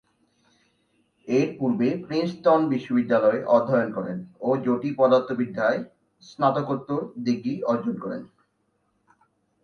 এরপূর্বে 1.27 1.87
প্রিন্সটন 2.05 2.61
বিশ্ববিদ্যালয়ে 2.69 3.39
অধ্যয়ন 3.47 3.89
করেন 3.97 4.17
ও 4.41 4.49
জ্যোতিপদার্থবিদ্যায় 4.63 5.79
স্নাতকোত্তর 6.23 7.01
ডিগ্রী 7.25 7.55
অর্জন 7.63 7.95
করেন। 8.03 8.21